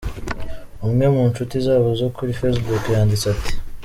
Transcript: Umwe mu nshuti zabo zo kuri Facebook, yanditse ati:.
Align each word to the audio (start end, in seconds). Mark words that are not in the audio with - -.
Umwe 0.87 1.05
mu 1.13 1.23
nshuti 1.29 1.55
zabo 1.65 1.89
zo 2.01 2.07
kuri 2.15 2.37
Facebook, 2.39 2.83
yanditse 2.93 3.27
ati:. 3.33 3.53